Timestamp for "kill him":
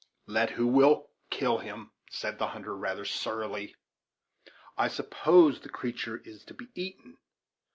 1.29-1.91